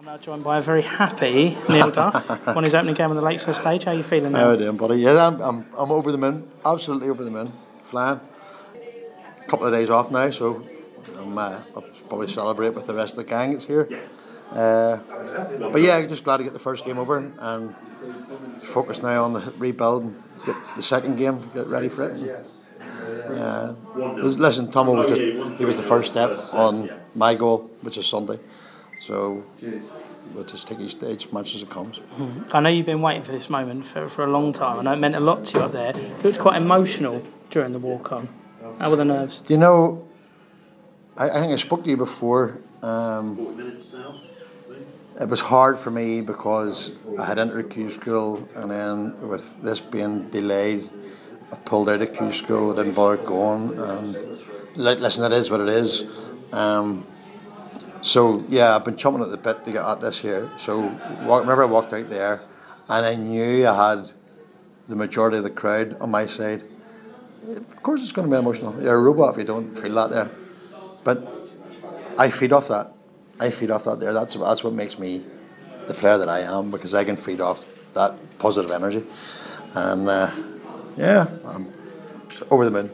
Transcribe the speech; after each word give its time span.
I'm 0.00 0.06
now 0.06 0.16
joined 0.16 0.42
by 0.42 0.56
a 0.56 0.60
very 0.62 0.80
happy 0.80 1.58
Neil 1.68 1.90
Duff. 1.90 2.46
Won 2.54 2.64
his 2.64 2.74
opening 2.74 2.94
game 2.94 3.10
on 3.10 3.16
the 3.16 3.20
Lakeside 3.20 3.54
stage. 3.54 3.84
How 3.84 3.90
are 3.90 3.94
you 3.94 4.02
feeling 4.02 4.32
How 4.32 4.38
now? 4.38 4.48
are 4.48 4.52
you 4.52 4.58
doing, 4.60 4.78
buddy? 4.78 4.94
Yeah, 4.96 5.26
I'm, 5.26 5.38
I'm, 5.42 5.66
I'm 5.76 5.92
over 5.92 6.10
the 6.10 6.16
moon. 6.16 6.50
Absolutely 6.64 7.10
over 7.10 7.22
the 7.22 7.30
moon. 7.30 7.52
Flying. 7.84 8.18
A 8.74 9.44
couple 9.44 9.66
of 9.66 9.74
days 9.74 9.90
off 9.90 10.10
now, 10.10 10.30
so 10.30 10.66
I'm, 11.18 11.36
uh, 11.36 11.60
I'll 11.76 11.84
probably 12.08 12.28
celebrate 12.28 12.70
with 12.70 12.86
the 12.86 12.94
rest 12.94 13.12
of 13.12 13.16
the 13.18 13.24
gang 13.24 13.52
that's 13.52 13.66
here. 13.66 13.90
Uh, 14.50 15.00
but 15.70 15.82
yeah, 15.82 16.02
just 16.06 16.24
glad 16.24 16.38
to 16.38 16.44
get 16.44 16.54
the 16.54 16.58
first 16.58 16.86
game 16.86 16.98
over 16.98 17.18
and 17.38 17.74
focus 18.62 19.02
now 19.02 19.24
on 19.24 19.34
the 19.34 19.52
rebuild 19.58 20.04
and 20.04 20.22
get 20.46 20.56
the 20.76 20.82
second 20.82 21.16
game, 21.16 21.50
get 21.52 21.66
ready 21.66 21.90
for 21.90 22.08
it. 22.08 22.46
Uh, 23.28 23.74
listen, 24.22 24.70
Tomo 24.70 24.94
was 24.94 25.08
just, 25.08 25.20
he 25.58 25.66
was 25.66 25.76
the 25.76 25.82
first 25.82 26.10
step 26.10 26.40
on 26.54 26.90
my 27.14 27.34
goal, 27.34 27.70
which 27.82 27.98
is 27.98 28.06
Sunday. 28.06 28.38
So 29.00 29.42
we'll 30.34 30.44
just 30.44 30.68
take 30.68 30.78
each, 30.78 31.02
each 31.02 31.32
match 31.32 31.54
as 31.54 31.62
it 31.62 31.70
comes. 31.70 31.98
I 32.52 32.60
know 32.60 32.68
you've 32.68 32.86
been 32.86 33.00
waiting 33.00 33.22
for 33.22 33.32
this 33.32 33.48
moment 33.48 33.86
for, 33.86 34.08
for 34.10 34.24
a 34.24 34.30
long 34.30 34.52
time. 34.52 34.78
I 34.78 34.82
know 34.82 34.92
it 34.92 34.96
meant 34.96 35.16
a 35.16 35.20
lot 35.20 35.44
to 35.46 35.58
you 35.58 35.64
up 35.64 35.72
there. 35.72 35.98
You 35.98 36.14
looked 36.22 36.38
quite 36.38 36.56
emotional 36.56 37.22
during 37.50 37.72
the 37.72 37.78
walk 37.78 38.12
on. 38.12 38.28
How 38.78 38.90
were 38.90 38.96
the 38.96 39.06
nerves? 39.06 39.38
Do 39.38 39.54
you 39.54 39.58
know? 39.58 40.06
I, 41.16 41.30
I 41.30 41.40
think 41.40 41.52
I 41.52 41.56
spoke 41.56 41.82
to 41.84 41.90
you 41.90 41.96
before. 41.96 42.58
Um, 42.82 43.82
it 45.18 45.28
was 45.28 45.40
hard 45.40 45.78
for 45.78 45.90
me 45.90 46.20
because 46.20 46.92
I 47.18 47.24
had 47.24 47.38
entered 47.38 47.70
Q 47.70 47.90
school, 47.90 48.46
and 48.54 48.70
then 48.70 49.28
with 49.28 49.60
this 49.62 49.80
being 49.80 50.28
delayed, 50.28 50.88
I 51.52 51.56
pulled 51.56 51.88
out 51.88 52.00
of 52.02 52.14
Q 52.14 52.32
school. 52.32 52.72
I 52.72 52.76
didn't 52.76 52.94
bother 52.94 53.16
going. 53.16 53.78
And 53.78 54.14
li- 54.76 54.94
listen, 54.96 55.24
it 55.30 55.34
is 55.36 55.50
what 55.50 55.60
it 55.60 55.68
is. 55.68 56.04
Um, 56.52 57.06
so 58.02 58.44
yeah, 58.48 58.74
I've 58.74 58.84
been 58.84 58.96
chomping 58.96 59.22
at 59.22 59.30
the 59.30 59.36
bit 59.36 59.64
to 59.64 59.72
get 59.72 59.84
at 59.84 60.00
this 60.00 60.18
here. 60.18 60.50
So 60.56 60.88
whenever 60.88 61.62
I 61.62 61.66
walked 61.66 61.92
out 61.92 62.08
there, 62.08 62.42
and 62.88 63.06
I 63.06 63.14
knew 63.14 63.66
I 63.66 63.90
had 63.90 64.10
the 64.88 64.96
majority 64.96 65.38
of 65.38 65.44
the 65.44 65.50
crowd 65.50 65.96
on 66.00 66.10
my 66.10 66.26
side. 66.26 66.64
Of 67.48 67.82
course, 67.82 68.02
it's 68.02 68.12
going 68.12 68.28
to 68.28 68.34
be 68.34 68.38
emotional. 68.38 68.82
You're 68.82 68.96
a 68.96 69.00
robot 69.00 69.34
if 69.34 69.38
you 69.38 69.44
don't 69.44 69.74
feel 69.78 69.94
that 69.94 70.10
there. 70.10 70.30
But 71.04 71.26
I 72.18 72.28
feed 72.30 72.52
off 72.52 72.68
that. 72.68 72.92
I 73.38 73.50
feed 73.50 73.70
off 73.70 73.84
that 73.84 74.00
there. 74.00 74.12
That's 74.12 74.34
that's 74.34 74.64
what 74.64 74.74
makes 74.74 74.98
me 74.98 75.24
the 75.86 75.94
player 75.94 76.18
that 76.18 76.28
I 76.28 76.40
am 76.40 76.70
because 76.70 76.92
I 76.94 77.04
can 77.04 77.16
feed 77.16 77.40
off 77.40 77.64
that 77.94 78.14
positive 78.38 78.70
energy. 78.70 79.04
And 79.74 80.08
uh, 80.08 80.30
yeah, 80.96 81.26
I'm 81.46 81.72
over 82.50 82.64
the 82.64 82.70
moon. 82.70 82.90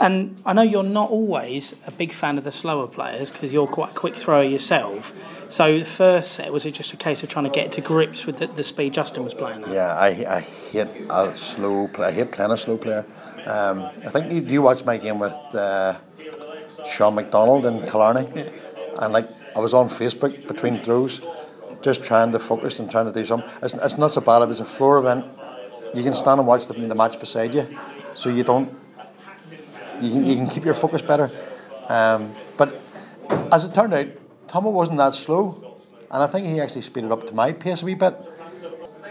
And 0.00 0.40
I 0.44 0.52
know 0.52 0.62
you're 0.62 0.82
not 0.82 1.10
always 1.10 1.76
a 1.86 1.92
big 1.92 2.12
fan 2.12 2.38
of 2.38 2.44
the 2.44 2.50
slower 2.50 2.86
players 2.86 3.30
because 3.30 3.52
you're 3.52 3.66
quite 3.66 3.90
a 3.90 3.94
quick 3.94 4.16
thrower 4.16 4.42
yourself. 4.42 5.12
So 5.48 5.78
the 5.80 5.84
first 5.84 6.32
set 6.32 6.50
was 6.52 6.64
it 6.64 6.72
just 6.72 6.92
a 6.94 6.96
case 6.96 7.22
of 7.22 7.28
trying 7.28 7.44
to 7.44 7.50
get 7.50 7.72
to 7.72 7.82
grips 7.82 8.24
with 8.24 8.38
the, 8.38 8.46
the 8.46 8.64
speed 8.64 8.94
Justin 8.94 9.22
was 9.22 9.34
playing 9.34 9.62
at? 9.64 9.68
Yeah, 9.68 9.94
I, 9.94 10.08
I 10.36 10.40
hate 10.40 10.88
a 11.10 11.36
slow 11.36 11.88
play. 11.88 12.08
I 12.08 12.12
hate 12.12 12.32
playing 12.32 12.52
a 12.52 12.56
slow 12.56 12.78
player. 12.78 13.04
Um, 13.46 13.82
I 14.06 14.08
think 14.08 14.32
you, 14.32 14.40
do 14.40 14.52
you 14.52 14.62
watch 14.62 14.84
my 14.84 14.96
game 14.96 15.18
with 15.18 15.32
uh, 15.54 15.98
Sean 16.86 17.14
McDonald 17.14 17.66
and 17.66 17.86
Killarney? 17.88 18.50
And 18.98 19.12
like 19.12 19.28
I 19.54 19.60
was 19.60 19.74
on 19.74 19.88
Facebook 19.88 20.48
between 20.48 20.80
throws, 20.80 21.20
just 21.82 22.02
trying 22.02 22.32
to 22.32 22.38
focus 22.38 22.78
and 22.78 22.90
trying 22.90 23.06
to 23.06 23.12
do 23.12 23.24
something. 23.24 23.48
It's, 23.62 23.74
it's 23.74 23.98
not 23.98 24.10
so 24.12 24.22
bad. 24.22 24.42
If 24.42 24.50
it's 24.50 24.60
a 24.60 24.64
floor 24.64 24.98
event, 24.98 25.26
you 25.94 26.02
can 26.02 26.14
stand 26.14 26.40
and 26.40 26.48
watch 26.48 26.66
the, 26.66 26.72
the 26.72 26.94
match 26.94 27.20
beside 27.20 27.54
you, 27.54 27.66
so 28.14 28.30
you 28.30 28.42
don't. 28.42 28.81
You 30.02 30.10
can, 30.10 30.26
you 30.26 30.34
can 30.34 30.48
keep 30.48 30.64
your 30.64 30.74
focus 30.74 31.00
better. 31.00 31.30
Um, 31.88 32.34
but 32.56 32.80
as 33.52 33.64
it 33.64 33.72
turned 33.72 33.94
out, 33.94 34.08
Tomo 34.48 34.70
wasn't 34.70 34.98
that 34.98 35.14
slow, 35.14 35.78
and 36.10 36.22
I 36.22 36.26
think 36.26 36.46
he 36.46 36.60
actually 36.60 36.82
speeded 36.82 37.12
up 37.12 37.26
to 37.28 37.34
my 37.34 37.52
pace 37.52 37.82
a 37.82 37.86
wee 37.86 37.94
bit. 37.94 38.16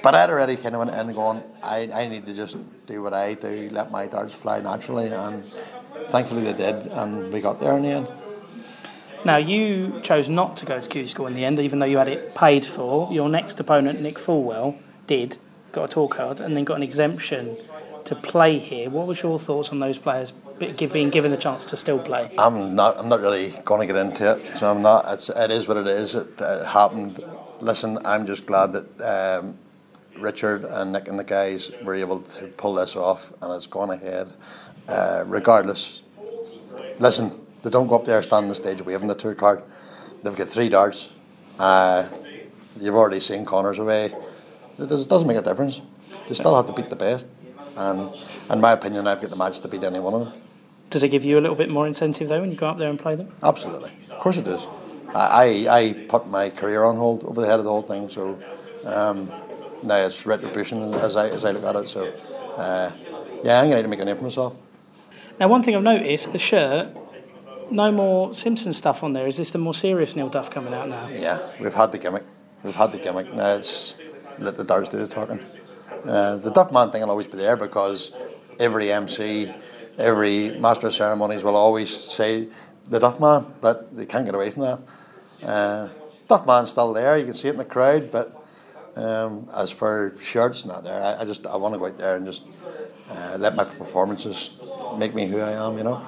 But 0.03 0.16
I'd 0.16 0.30
already 0.30 0.58
kind 0.58 0.75
of 0.75 0.80
went 0.80 0.92
in 0.92 1.16
gone, 1.16 1.44
I, 1.64 1.89
I 1.94 2.08
need 2.08 2.25
to 2.25 2.34
just 2.34 2.58
do 2.88 3.02
what 3.03 3.14
I 3.14 3.36
do, 3.36 3.69
let 3.72 3.89
my 3.89 4.08
darts 4.08 4.34
fly 4.34 4.59
naturally, 4.59 5.07
and 5.07 5.46
thankfully 6.09 6.44
they 6.44 6.53
did, 6.53 6.88
and 6.88 7.31
we 7.31 7.40
got 7.40 7.62
there 7.62 7.78
in 7.78 7.84
the 7.84 7.90
end. 7.90 8.12
Now, 9.23 9.38
you 9.38 10.02
chose 10.02 10.28
not 10.28 10.58
to 10.58 10.66
go 10.66 10.81
to 10.81 10.90
Q 10.90 11.08
School 11.08 11.28
in 11.28 11.35
the 11.35 11.46
end, 11.46 11.59
even 11.59 11.79
though 11.79 11.85
you 11.85 12.00
had 12.00 12.09
it 12.09 12.35
paid 12.35 12.66
for. 12.66 13.13
Your 13.13 13.29
next 13.29 13.59
opponent, 13.59 14.02
Nick 14.02 14.18
Fullwell, 14.18 14.78
did, 15.06 15.38
got 15.72 15.85
a 15.85 15.88
tour 15.88 16.08
card, 16.09 16.40
and 16.40 16.58
then 16.58 16.63
got 16.63 16.78
an 16.78 16.84
exemption 16.84 17.56
to 18.06 18.16
play 18.16 18.59
here. 18.59 18.89
What 18.89 19.07
was 19.07 19.22
your 19.22 19.39
thoughts 19.39 19.69
on 19.69 19.79
those 19.79 19.97
players 19.97 20.31
being 20.59 21.09
given 21.09 21.31
the 21.31 21.38
chance 21.38 21.66
to 21.66 21.78
still 21.78 22.00
play? 22.00 22.31
I'm 22.38 22.75
not. 22.75 22.97
I'm 23.00 23.09
not 23.09 23.22
really 23.22 23.59
going 23.66 23.81
to 23.81 23.88
get 23.88 23.95
into 23.95 24.31
it. 24.31 24.57
So 24.57 24.69
I'm 24.72 24.81
not. 24.81 25.06
It's, 25.07 25.29
it 25.29 25.51
is 25.51 25.67
what 25.67 25.78
it 25.78 25.88
is. 25.88 26.16
It, 26.16 26.40
it 26.40 26.66
happened. 26.66 27.23
Listen, 27.59 28.00
I'm 28.06 28.25
just 28.25 28.45
glad 28.45 28.73
that 28.73 29.01
um, 29.01 29.57
Richard 30.17 30.66
and 30.66 30.91
Nick 30.91 31.07
and 31.07 31.17
the 31.17 31.23
guys 31.23 31.72
were 31.84 31.95
able 31.95 32.22
to 32.22 32.47
pull 32.47 32.75
this 32.75 32.95
off, 32.95 33.34
and 33.41 33.53
it's 33.53 33.67
gone 33.67 33.91
ahead. 33.91 34.34
Uh, 34.88 35.23
regardless, 35.28 36.01
listen. 37.00 37.38
They 37.61 37.69
don't 37.69 37.85
go 37.88 37.95
up 37.95 38.06
there, 38.06 38.22
stand 38.23 38.45
on 38.45 38.50
the 38.50 38.56
stage, 38.56 38.81
waving 38.81 39.07
the 39.07 39.13
tour 39.13 39.35
card. 39.35 39.61
They've 40.23 40.35
got 40.35 40.47
three 40.47 40.67
darts. 40.67 41.09
Uh, 41.59 42.07
you've 42.79 42.95
already 42.95 43.19
seen 43.19 43.45
Connors 43.45 43.78
away. 43.78 44.16
It 44.79 44.88
does, 44.88 45.06
doesn't 45.06 45.28
make 45.28 45.38
a 45.38 45.44
difference. 45.44 45.79
They 46.28 46.34
still 46.34 46.56
have 46.56 46.66
to 46.67 46.73
beat 46.73 46.90
the 46.90 46.95
best. 46.95 47.28
And 47.76 48.14
in 48.50 48.62
my 48.62 48.74
opinion, 48.74 49.08
I've 49.08 49.22
got 49.22 49.30
the 49.30 49.36
match 49.36 49.59
to 49.62 49.68
beat 49.68 49.84
any 49.84 50.00
one 50.00 50.14
of 50.14 50.20
them. 50.22 50.42
Does 50.90 51.04
it 51.04 51.09
give 51.09 51.24
you 51.24 51.40
a 51.40 51.42
little 51.42 51.56
bit 51.56 51.70
more 51.70 51.88
incentive 51.88 52.28
though 52.28 52.42
when 52.42 52.52
you 52.52 52.58
go 52.58 52.68
up 52.68 52.78
there 52.78 52.90
and 52.90 53.00
play 53.00 53.16
them? 53.16 53.32
Absolutely, 53.42 53.92
of 54.09 54.20
course 54.20 54.38
it 54.38 54.44
does. 54.44 54.66
I, 55.16 55.68
I, 55.68 55.78
I 55.78 55.94
put 56.09 56.28
my 56.28 56.50
career 56.50 56.84
on 56.84 56.98
hold 56.98 57.24
over 57.24 57.40
the 57.40 57.48
head 57.48 57.59
of 57.59 57.66
the 57.66 57.72
whole 57.72 57.82
thing, 57.82 58.09
so 58.09 58.38
um, 58.86 59.32
now 59.84 60.06
it's 60.06 60.26
retribution 60.26 60.94
as 60.96 61.16
I 61.16 61.30
as 61.30 61.46
I 61.46 61.52
look 61.52 61.64
at 61.64 61.76
it. 61.78 61.90
So 61.90 62.14
uh, 62.58 62.92
yeah, 63.44 63.62
I'm 63.62 63.70
going 63.70 63.72
to 63.72 63.76
need 63.78 63.82
to 63.84 63.88
make 63.88 64.00
a 64.00 64.06
name 64.06 64.18
for 64.18 64.24
myself. 64.24 64.56
Now, 65.40 65.48
one 65.48 65.64
thing 65.64 65.76
I've 65.76 65.82
noticed 65.82 66.32
the 66.34 66.40
shirt, 66.40 66.96
no 67.72 67.92
more 67.92 68.36
Simpson 68.36 68.74
stuff 68.74 69.03
on 69.03 69.14
there. 69.14 69.28
Is 69.28 69.38
this 69.38 69.52
the 69.52 69.58
more 69.58 69.74
serious 69.74 70.16
Neil 70.16 70.30
Duff 70.30 70.52
coming 70.52 70.74
out 70.74 70.90
now? 70.90 71.08
Yeah, 71.08 71.40
we've 71.59 71.74
had 71.74 71.92
the 71.92 71.98
gimmick. 71.98 72.24
We've 72.64 72.76
had 72.76 72.92
the 72.92 73.00
gimmick. 73.00 73.34
Now 73.34 73.56
it's 73.56 73.96
let 74.40 74.58
the 74.58 74.64
darts 74.64 74.90
do 74.90 74.98
the 74.98 75.08
talking. 75.08 75.40
Uh, 76.06 76.38
the 76.38 76.51
Duff 76.51 76.72
Man 76.72 76.91
thing 76.91 77.01
will 77.01 77.12
always 77.12 77.28
be 77.28 77.38
there 77.38 77.56
because 77.56 78.12
every 78.59 78.91
MC, 78.91 79.53
every 79.97 80.57
master 80.59 80.88
of 80.88 80.94
ceremonies 80.94 81.44
will 81.44 81.56
always 81.56 81.95
say 81.95 82.47
the 82.89 83.00
Duff 83.00 83.19
Man, 83.19 83.45
but 83.62 83.95
they 83.95 84.06
can't 84.06 84.25
get 84.25 84.35
away 84.35 84.50
from 84.50 84.63
that. 84.63 84.79
Uh, 85.44 85.90
Duff 86.28 86.45
Man's 86.45 86.69
still 86.69 86.94
there. 86.94 87.17
You 87.17 87.25
can 87.25 87.34
see 87.34 87.50
it 87.50 87.51
in 87.51 87.57
the 87.57 87.66
crowd, 87.66 88.11
but 88.11 88.45
um, 88.95 89.50
as 89.53 89.72
for 89.72 90.16
shirts, 90.22 90.66
not 90.66 90.84
there. 90.84 91.01
I, 91.01 91.22
I 91.22 91.25
just 91.25 91.45
I 91.45 91.56
want 91.57 91.73
to 91.73 91.79
go 91.79 91.85
out 91.85 91.97
there 91.97 92.16
and 92.16 92.25
just 92.25 92.44
uh, 93.09 93.38
let 93.40 93.56
my 93.56 93.63
performances 93.63 94.51
make 94.97 95.13
me 95.13 95.28
who 95.28 95.40
I 95.40 95.51
am. 95.51 95.78
You 95.78 95.84
know. 95.84 96.07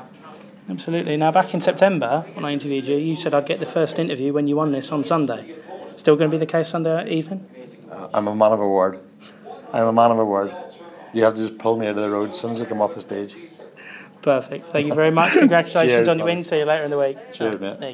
Absolutely. 0.70 1.18
Now, 1.18 1.32
back 1.32 1.54
in 1.54 1.62
September, 1.62 2.26
when 2.34 2.46
I 2.46 2.54
interviewed 2.54 2.86
you, 2.86 2.96
you 2.96 3.16
said 3.16 3.34
I'd 3.34 3.46
get 3.46 3.60
the 3.60 3.66
first 3.66 4.00
interview 4.00 4.32
when 4.32 4.48
you 4.48 4.56
won 4.56 4.72
this 4.72 4.92
on 4.92 5.04
Sunday. 5.04 5.58
Still 5.98 6.16
going 6.16 6.32
to 6.32 6.36
be 6.36 6.40
the 6.40 6.50
case 6.50 6.70
Sunday 6.70 7.10
evening? 7.10 7.46
Uh, 7.90 8.08
I'm 8.14 8.28
a 8.28 8.36
man 8.36 8.54
of 8.54 8.62
a 8.62 8.68
word. 8.68 9.00
I'm 9.74 9.88
a 9.88 9.94
man 9.94 10.12
of 10.12 10.20
a 10.20 10.26
word. 10.26 10.56
You 11.14 11.24
have 11.24 11.34
to 11.34 11.42
just 11.48 11.58
pull 11.58 11.78
me 11.78 11.88
out 11.88 11.98
of 11.98 12.04
the 12.04 12.10
road 12.10 12.30
as 12.30 12.40
soon 12.40 12.52
as 12.52 12.62
I 12.62 12.66
come 12.66 12.82
off 12.82 12.94
the 12.96 13.02
stage. 13.02 13.36
Perfect. 14.22 14.70
Thank 14.70 14.88
you 14.88 14.94
very 14.94 15.12
much. 15.12 15.34
Congratulations 15.40 15.92
Cheers, 15.92 16.08
on 16.08 16.18
your 16.18 16.26
buddy. 16.28 16.38
win. 16.38 16.44
See 16.44 16.58
you 16.60 16.66
later 16.66 16.84
in 16.86 16.92
the 16.92 16.98
week. 16.98 17.18
Cheers, 17.34 17.60
mate. 17.60 17.60
There 17.60 17.72
you 17.74 17.80
go. 17.80 17.92